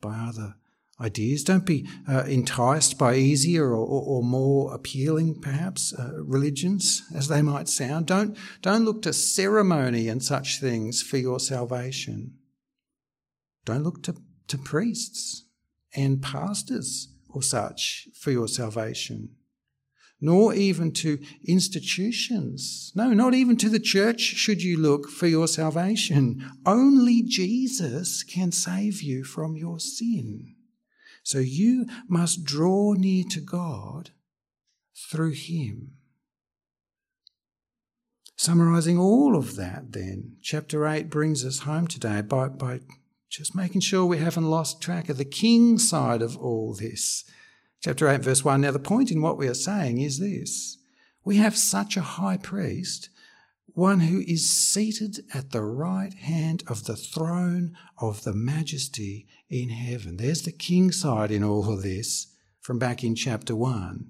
[0.00, 0.54] by other
[1.00, 1.44] ideas.
[1.44, 7.28] Don't be uh, enticed by easier or, or, or more appealing, perhaps, uh, religions, as
[7.28, 8.06] they might sound.
[8.06, 12.34] Don't, don't look to ceremony and such things for your salvation.
[13.64, 14.16] Don't look to,
[14.48, 15.44] to priests
[15.94, 19.36] and pastors or such for your salvation
[20.24, 22.92] nor even to institutions.
[22.94, 26.48] No, not even to the church should you look for your salvation.
[26.64, 30.54] Only Jesus can save you from your sin.
[31.24, 34.10] So you must draw near to God
[35.10, 35.94] through Him.
[38.36, 42.80] Summarizing all of that, then, chapter 8 brings us home today by, by
[43.32, 47.24] just making sure we haven't lost track of the king side of all this
[47.82, 48.60] Chapter 8, verse 1.
[48.60, 50.78] Now, the point in what we are saying is this
[51.24, 53.10] we have such a high priest,
[53.66, 59.70] one who is seated at the right hand of the throne of the majesty in
[59.70, 60.16] heaven.
[60.16, 62.28] There's the king side in all of this
[62.60, 64.06] from back in chapter 1.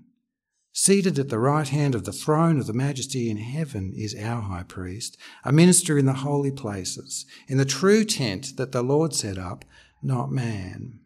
[0.75, 4.41] Seated at the right hand of the throne of the majesty in heaven is our
[4.41, 9.15] high priest, a minister in the holy places, in the true tent that the Lord
[9.15, 9.67] set up,
[10.03, 11.01] not man.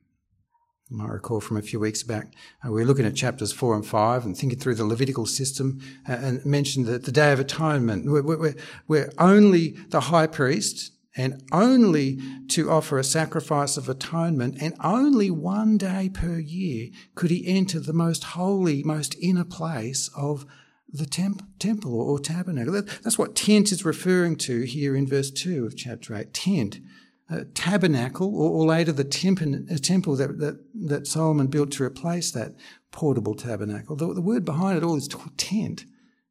[0.88, 2.32] You might recall from a few weeks back,
[2.64, 5.80] uh, we were looking at chapters four and five and thinking through the Levitical system
[6.08, 12.18] uh, and mentioned that the Day of Atonement, we're, only the high priest and only
[12.48, 17.80] to offer a sacrifice of atonement, and only one day per year could he enter
[17.80, 20.46] the most holy, most inner place of
[20.92, 22.72] the temp- temple or tabernacle.
[22.72, 26.32] That's what tent is referring to here in verse 2 of chapter 8.
[26.32, 26.80] Tent
[27.28, 29.40] uh, tabernacle, or, later the temp-
[29.82, 32.54] temple that, that, that, Solomon built to replace that
[32.92, 33.96] portable tabernacle.
[33.96, 35.84] The, the word behind it all is tent.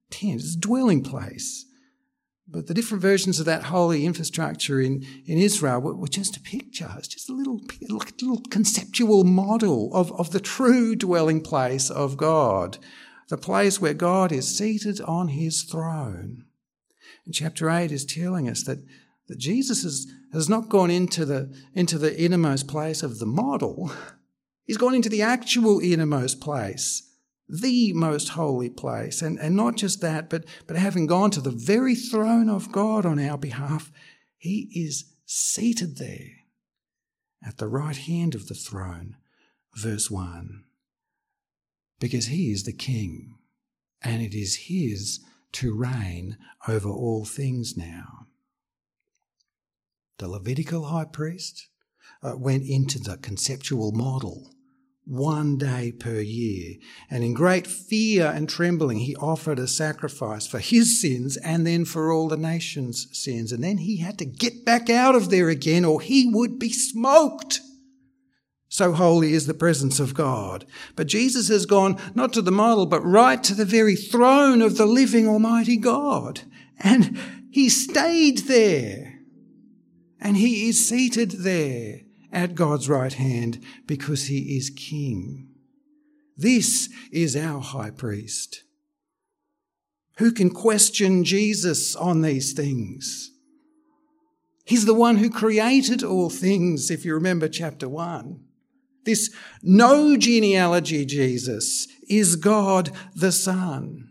[0.09, 0.41] Tent.
[0.41, 1.65] It's a dwelling place.
[2.47, 6.41] But the different versions of that holy infrastructure in, in Israel were, were just a
[6.41, 6.93] picture.
[6.97, 12.77] It's just a little, little conceptual model of, of the true dwelling place of God,
[13.29, 16.45] the place where God is seated on his throne.
[17.25, 18.79] And chapter 8 is telling us that
[19.27, 23.91] that Jesus is, has not gone into the, into the innermost place of the model.
[24.65, 27.04] He's gone into the actual innermost place,
[27.47, 29.21] the most holy place.
[29.21, 33.05] And, and not just that, but, but having gone to the very throne of God
[33.05, 33.91] on our behalf,
[34.37, 36.31] he is seated there
[37.45, 39.17] at the right hand of the throne.
[39.75, 40.63] Verse 1.
[41.99, 43.35] Because he is the king,
[44.01, 45.19] and it is his
[45.53, 48.25] to reign over all things now
[50.17, 51.67] the Levitical high priest,
[52.23, 54.54] uh, went into the conceptual model
[55.05, 56.75] one day per year.
[57.09, 61.85] And in great fear and trembling, he offered a sacrifice for his sins and then
[61.85, 63.51] for all the nation's sins.
[63.51, 66.71] And then he had to get back out of there again or he would be
[66.71, 67.61] smoked.
[68.67, 70.65] So holy is the presence of God.
[70.95, 74.77] But Jesus has gone not to the model, but right to the very throne of
[74.77, 76.41] the living Almighty God.
[76.79, 77.17] And
[77.51, 79.19] he stayed there
[80.19, 82.04] and he is seated there
[82.35, 85.47] at God's right hand because he is king.
[86.37, 88.63] This is our high priest.
[90.17, 93.31] Who can question Jesus on these things?
[94.65, 98.41] He's the one who created all things, if you remember chapter 1.
[99.05, 104.04] This no genealogy Jesus is God the Son,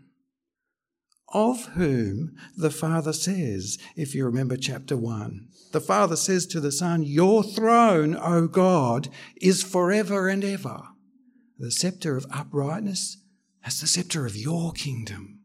[1.35, 6.71] of whom the Father says, if you remember chapter 1, the Father says to the
[6.71, 9.09] Son, Your throne, O God,
[9.41, 10.83] is forever and ever.
[11.59, 13.17] The scepter of uprightness
[13.59, 15.41] has the scepter of your kingdom.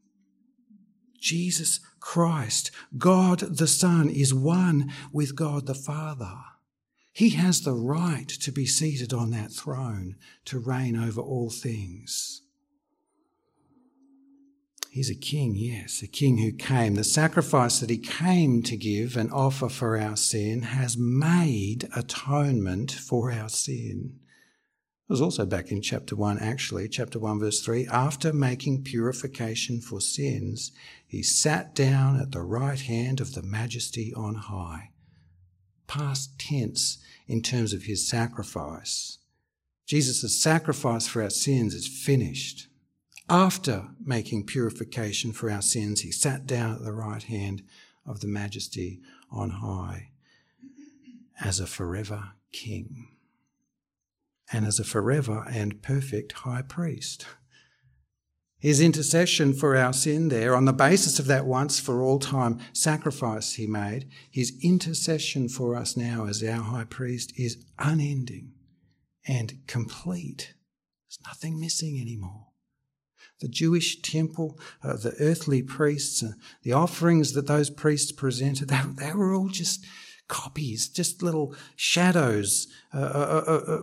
[1.19, 6.37] Jesus Christ, God the Son, is one with God the Father.
[7.13, 12.43] He has the right to be seated on that throne to reign over all things.
[14.93, 16.97] He's a king, yes, a king who came.
[16.97, 22.91] The sacrifice that he came to give and offer for our sin has made atonement
[22.91, 24.19] for our sin.
[25.09, 27.87] It was also back in chapter 1, actually, chapter 1, verse 3.
[27.87, 30.73] After making purification for sins,
[31.07, 34.91] he sat down at the right hand of the majesty on high.
[35.87, 39.19] Past tense in terms of his sacrifice.
[39.87, 42.67] Jesus' sacrifice for our sins is finished.
[43.31, 47.63] After making purification for our sins, he sat down at the right hand
[48.05, 49.01] of the majesty
[49.31, 50.11] on high
[51.41, 53.07] as a forever king
[54.53, 57.25] and as a forever and perfect high priest.
[58.59, 62.59] His intercession for our sin there, on the basis of that once for all time
[62.73, 68.55] sacrifice he made, his intercession for us now as our high priest is unending
[69.25, 70.55] and complete.
[71.07, 72.50] There's nothing missing anymore.
[73.41, 76.33] The Jewish temple, uh, the earthly priests, uh,
[76.63, 79.85] the offerings that those priests presented, they, they, were all just
[80.29, 83.83] copies, just little shadows, uh, uh, uh, uh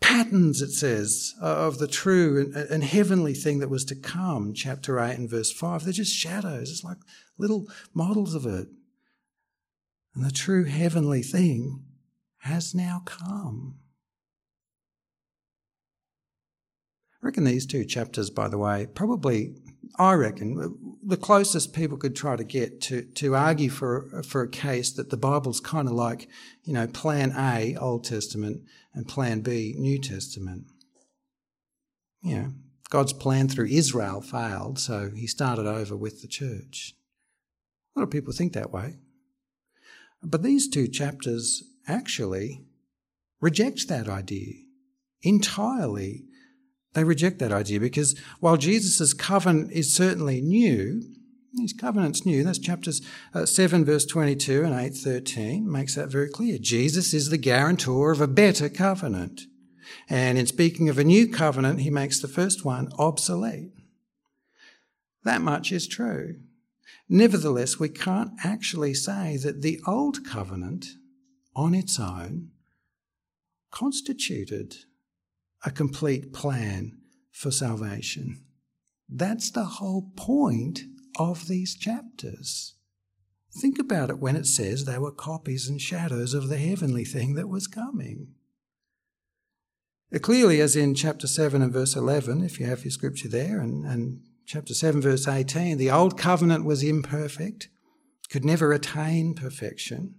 [0.00, 5.00] patterns, it says, of the true and, and, heavenly thing that was to come, chapter
[5.00, 5.84] 8 and verse 5.
[5.84, 6.70] They're just shadows.
[6.70, 6.98] It's like
[7.36, 8.68] little models of it.
[10.14, 11.84] And the true heavenly thing
[12.38, 13.78] has now come.
[17.17, 19.54] I reckon these two chapters, by the way, probably,
[19.98, 20.68] I reckon, uh,
[21.02, 25.10] the closest people could try to get to, to argue for, for a case that
[25.10, 26.26] the Bible's kind of like,
[26.64, 28.62] you know, plan A, Old Testament,
[28.94, 30.64] and plan B, New Testament.
[32.22, 32.52] You know,
[32.88, 36.94] God's plan through Israel failed, so he started over with the church.
[37.94, 38.96] A lot of people think that way.
[40.22, 42.64] But these two chapters actually
[43.38, 44.54] reject that idea
[45.20, 46.24] entirely
[46.98, 51.02] they reject that idea because while Jesus' covenant is certainly new,
[51.56, 52.42] his covenant's new.
[52.42, 53.00] That's chapters
[53.32, 56.58] uh, 7, verse 22 and 8, 13 makes that very clear.
[56.58, 59.42] Jesus is the guarantor of a better covenant.
[60.08, 63.72] And in speaking of a new covenant, he makes the first one obsolete.
[65.24, 66.40] That much is true.
[67.08, 70.86] Nevertheless, we can't actually say that the old covenant
[71.54, 72.50] on its own
[73.70, 74.74] constituted
[75.64, 76.98] a complete plan
[77.32, 78.44] for salvation.
[79.08, 80.80] That's the whole point
[81.18, 82.74] of these chapters.
[83.60, 87.34] Think about it when it says they were copies and shadows of the heavenly thing
[87.34, 88.34] that was coming.
[90.22, 93.84] Clearly, as in chapter 7 and verse 11, if you have your scripture there, and,
[93.84, 97.68] and chapter 7, verse 18, the old covenant was imperfect,
[98.30, 100.14] could never attain perfection.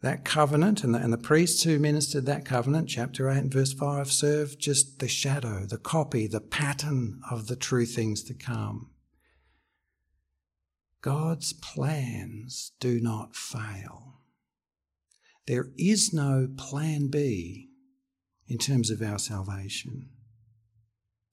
[0.00, 3.72] That covenant and the, and the priests who ministered that covenant, chapter 8 and verse
[3.72, 8.90] 5, serve just the shadow, the copy, the pattern of the true things to come.
[11.00, 14.20] God's plans do not fail.
[15.46, 17.70] There is no plan B
[18.46, 20.10] in terms of our salvation.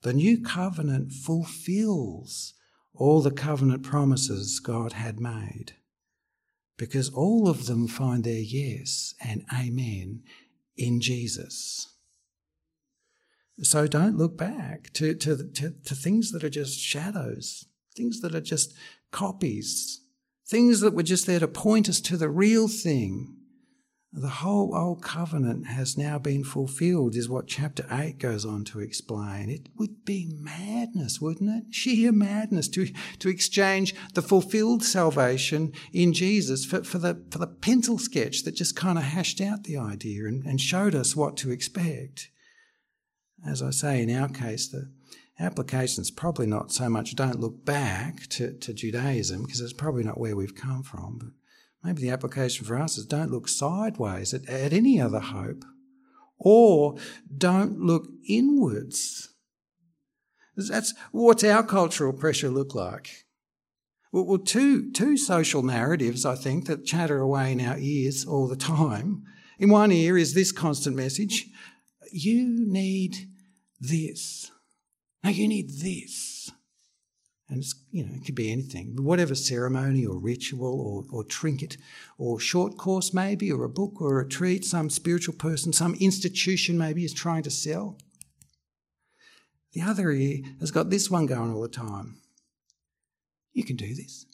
[0.01, 2.53] The new covenant fulfills
[2.93, 5.73] all the covenant promises God had made
[6.77, 10.23] because all of them find their yes and amen
[10.77, 11.87] in Jesus.
[13.61, 17.65] So don't look back to, to, to, to, things that are just shadows,
[17.95, 18.73] things that are just
[19.11, 20.01] copies,
[20.45, 23.37] things that were just there to point us to the real thing
[24.15, 28.79] the whole old covenant has now been fulfilled, is what chapter 8 goes on to
[28.79, 29.49] explain.
[29.49, 31.75] It would be madness, wouldn't it?
[31.75, 32.87] Sheer madness to,
[33.19, 38.55] to exchange the fulfilled salvation in Jesus for, for, the, for the pencil sketch that
[38.55, 42.29] just kind of hashed out the idea and, and showed us what to expect.
[43.45, 44.89] As I say, in our case, the
[45.39, 50.03] application is probably not so much don't look back to, to Judaism, because it's probably
[50.03, 51.29] not where we've come from, but
[51.83, 55.63] Maybe the application for us is don't look sideways at, at any other hope,
[56.37, 56.97] or
[57.35, 59.29] don't look inwards.
[60.55, 63.25] That's what's our cultural pressure look like.
[64.11, 68.55] Well, two, two social narratives, I think, that chatter away in our ears all the
[68.55, 69.23] time.
[69.59, 71.45] In one ear is this constant message
[72.11, 73.27] you need
[73.79, 74.51] this.
[75.23, 76.51] Now, you need this.
[77.47, 81.77] And it's, you know, it could be anything, whatever ceremony or ritual or, or trinket
[82.17, 86.77] or short course, maybe, or a book or a retreat, some spiritual person, some institution
[86.77, 87.97] maybe is trying to sell.
[89.73, 92.17] The other ear has got this one going all the time.
[93.53, 94.25] You can do this.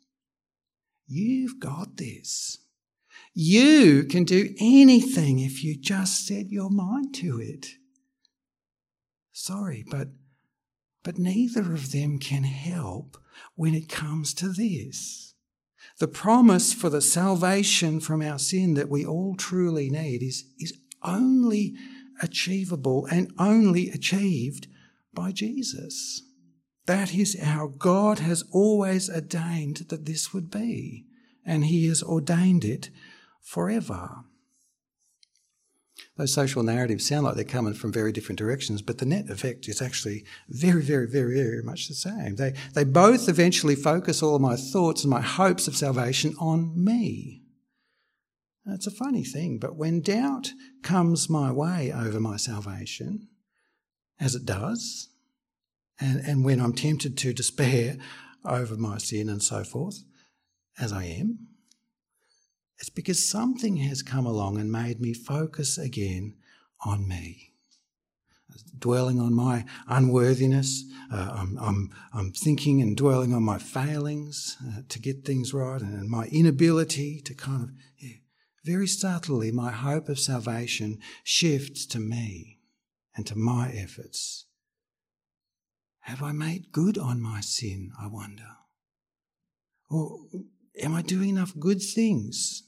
[1.08, 2.60] You've got this.
[3.34, 7.68] You can do anything if you just set your mind to it.
[9.32, 10.10] Sorry, but
[11.04, 13.18] but neither of them can help
[13.56, 15.34] when it comes to this.
[16.00, 20.74] The promise for the salvation from our sin that we all truly need is, is
[21.04, 21.76] only
[22.22, 24.68] achievable and only achieved
[25.14, 26.24] by Jesus.
[26.86, 31.06] That is how God has always ordained that this would be,
[31.46, 32.90] and He has ordained it
[33.42, 34.24] forever.
[36.18, 39.68] Those social narratives sound like they're coming from very different directions, but the net effect
[39.68, 42.36] is actually very, very, very, very much the same.
[42.36, 47.44] They, they both eventually focus all my thoughts and my hopes of salvation on me.
[48.66, 50.52] It's a funny thing, but when doubt
[50.84, 53.28] comes my way over my salvation,
[54.20, 55.10] as it does,
[56.00, 57.98] and, and when I'm tempted to despair
[58.46, 60.04] over my sin and so forth,
[60.78, 61.48] as I am,
[62.82, 66.34] it's because something has come along and made me focus again
[66.84, 67.54] on me.
[68.78, 74.82] Dwelling on my unworthiness, uh, I'm, I'm, I'm, thinking and dwelling on my failings uh,
[74.90, 77.70] to get things right and my inability to kind of,
[78.00, 78.16] yeah,
[78.66, 82.58] very subtly, my hope of salvation shifts to me
[83.16, 84.48] and to my efforts.
[86.00, 88.58] Have I made good on my sin, I wonder?
[89.92, 90.26] Or
[90.82, 92.64] am I doing enough good things?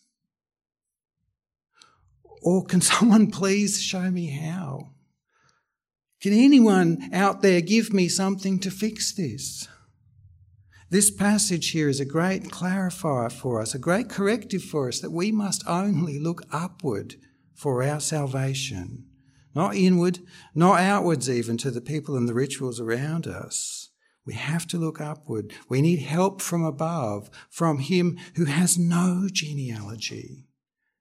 [2.44, 4.90] Or can someone please show me how?
[6.22, 9.68] Can anyone out there give me something to fix this?
[10.90, 15.12] This passage here is a great clarifier for us, a great corrective for us that
[15.12, 17.16] we must only look upward
[17.56, 19.06] for our salvation,
[19.56, 20.20] not inward,
[20.54, 23.90] not outwards even to the people and the rituals around us.
[24.26, 25.52] We have to look upward.
[25.68, 30.46] We need help from above, from Him who has no genealogy.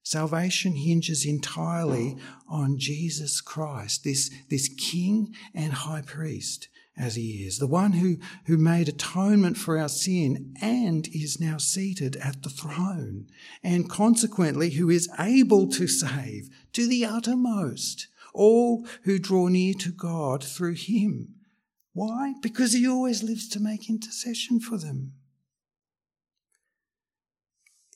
[0.03, 2.17] Salvation hinges entirely
[2.49, 8.19] on Jesus Christ, this, this King and High Priest as he is, the one who,
[8.47, 13.27] who made atonement for our sin and is now seated at the throne,
[13.63, 19.91] and consequently who is able to save to the uttermost all who draw near to
[19.91, 21.35] God through him.
[21.93, 22.35] Why?
[22.43, 25.13] Because he always lives to make intercession for them.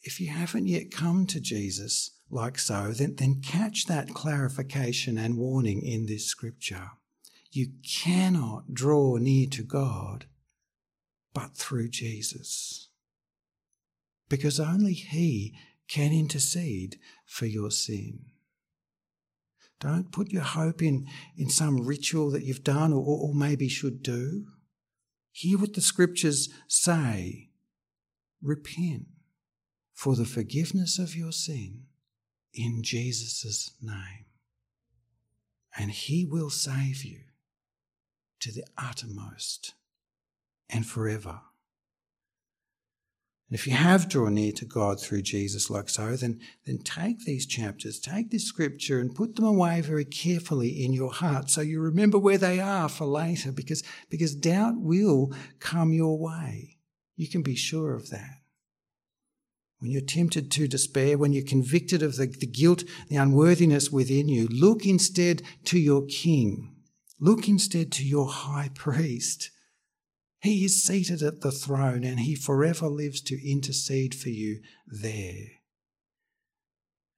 [0.07, 5.36] If you haven't yet come to Jesus like so, then, then catch that clarification and
[5.36, 6.92] warning in this scripture.
[7.50, 10.26] You cannot draw near to God
[11.34, 12.88] but through Jesus.
[14.28, 15.57] Because only He
[15.88, 18.26] can intercede for your sin.
[19.80, 24.04] Don't put your hope in, in some ritual that you've done or, or maybe should
[24.04, 24.46] do.
[25.32, 27.50] Hear what the scriptures say.
[28.40, 29.07] Repent
[29.97, 31.84] for the forgiveness of your sin
[32.53, 34.26] in Jesus' name.
[35.76, 37.20] And He will save you
[38.40, 39.72] to the uttermost
[40.68, 41.40] and forever.
[43.49, 47.20] And if you have drawn near to God through Jesus like so, then, then take
[47.20, 51.62] these chapters, take this scripture and put them away very carefully in your heart so
[51.62, 56.76] you remember where they are for later because, because doubt will come your way.
[57.16, 58.42] You can be sure of that.
[59.79, 64.29] When you're tempted to despair, when you're convicted of the, the guilt, the unworthiness within
[64.29, 66.77] you, look instead to your King
[67.18, 69.51] Look instead to your high priest.
[70.41, 75.47] He is seated at the throne and he forever lives to intercede for you there.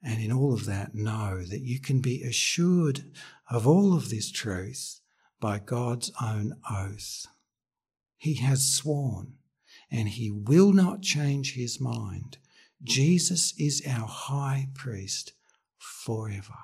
[0.03, 3.11] And in all of that, know that you can be assured
[3.51, 5.01] of all of this truth
[5.41, 7.27] by God's own oath.
[8.17, 9.35] He has sworn
[9.91, 12.39] and he will not change his mind.
[12.83, 15.33] Jesus is our high priest
[15.79, 16.55] forever.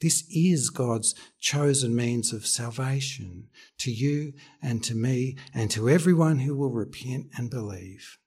[0.00, 6.40] This is God's chosen means of salvation to you and to me and to everyone
[6.40, 8.18] who will repent and believe.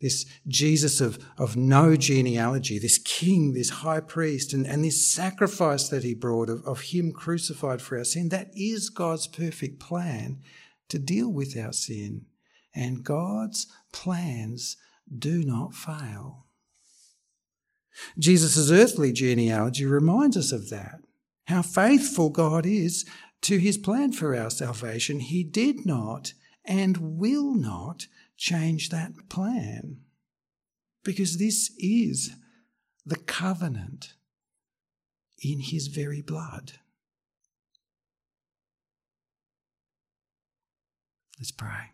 [0.00, 5.90] This Jesus of, of no genealogy, this king, this high priest, and, and this sacrifice
[5.90, 10.40] that he brought of, of him crucified for our sin, that is God's perfect plan
[10.88, 12.24] to deal with our sin.
[12.74, 14.76] And God's plans
[15.16, 16.46] do not fail.
[18.18, 21.00] Jesus' earthly genealogy reminds us of that.
[21.46, 23.04] How faithful God is
[23.42, 25.20] to his plan for our salvation.
[25.20, 26.32] He did not
[26.64, 28.06] and will not
[28.36, 29.98] change that plan.
[31.02, 32.30] Because this is
[33.04, 34.14] the covenant
[35.42, 36.72] in his very blood.
[41.38, 41.92] Let's pray.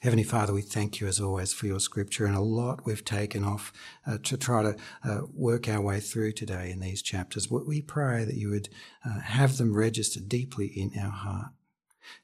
[0.00, 3.44] Heavenly Father, we thank you as always for your scripture and a lot we've taken
[3.44, 3.72] off
[4.06, 7.50] uh, to try to uh, work our way through today in these chapters.
[7.50, 8.68] We pray that you would
[9.06, 11.52] uh, have them registered deeply in our heart.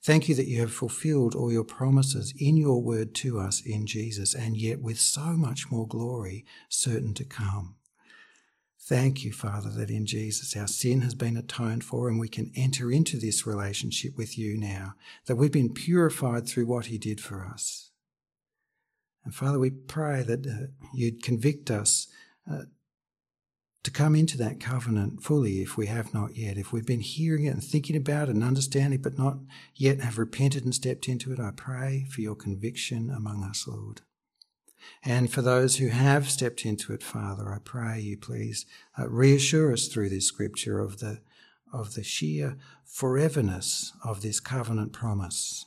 [0.02, 3.86] Thank you that you have fulfilled all your promises in your word to us in
[3.86, 7.76] Jesus, and yet with so much more glory certain to come.
[8.84, 12.50] Thank you, Father, that in Jesus our sin has been atoned for and we can
[12.56, 14.94] enter into this relationship with you now,
[15.26, 17.92] that we've been purified through what He did for us.
[19.24, 22.08] And Father, we pray that uh, you'd convict us
[22.50, 22.62] uh,
[23.84, 26.58] to come into that covenant fully if we have not yet.
[26.58, 29.38] If we've been hearing it and thinking about it and understanding it, but not
[29.76, 34.00] yet have repented and stepped into it, I pray for your conviction among us, Lord.
[35.04, 38.66] And for those who have stepped into it, Father, I pray you please
[38.98, 41.20] uh, reassure us through this scripture of the
[41.72, 45.64] of the sheer foreverness of this covenant promise.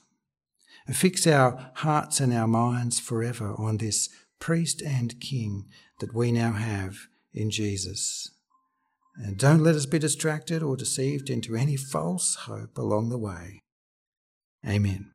[0.93, 4.09] Fix our hearts and our minds forever on this
[4.39, 5.65] priest and king
[5.99, 8.29] that we now have in Jesus.
[9.17, 13.61] And don't let us be distracted or deceived into any false hope along the way.
[14.67, 15.14] Amen.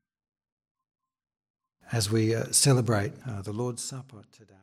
[1.92, 4.59] As we uh, celebrate uh, the Lord's Supper today.